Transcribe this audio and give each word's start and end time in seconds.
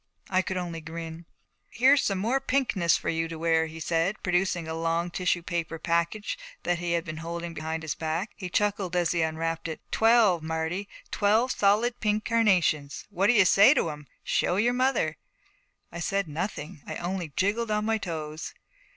I 0.31 0.41
could 0.41 0.57
only 0.57 0.81
grin. 0.81 1.27
'Here's 1.69 2.01
some 2.03 2.17
more 2.17 2.39
pinkness 2.41 2.97
for 2.97 3.09
you 3.09 3.27
to 3.27 3.37
wear,' 3.37 3.67
he 3.67 3.79
said, 3.79 4.23
producing 4.23 4.67
a 4.67 4.73
long 4.73 5.11
tissue 5.11 5.43
paper 5.43 5.77
package 5.77 6.39
that 6.63 6.79
he 6.79 6.93
had 6.93 7.05
been 7.05 7.17
holding 7.17 7.53
behind 7.53 7.83
his 7.83 7.93
back. 7.93 8.31
He 8.35 8.49
chuckled 8.49 8.95
as 8.95 9.11
he 9.11 9.21
unwrapped 9.21 9.67
it. 9.67 9.79
'Twelve, 9.91 10.41
Marty; 10.41 10.89
twelve 11.11 11.51
solid 11.51 11.99
pink 11.99 12.25
carnations. 12.25 13.05
What 13.11 13.27
do 13.27 13.33
you 13.33 13.45
say 13.45 13.75
to 13.75 13.91
'em? 13.91 14.07
Show 14.23 14.55
your 14.55 14.73
mother.' 14.73 15.17
I 15.91 15.99
said 15.99 16.27
nothing. 16.27 16.81
I 16.87 16.95
only 16.95 17.31
jiggled 17.35 17.69
on 17.69 17.85
my 17.85 17.99
toes. 17.99 18.55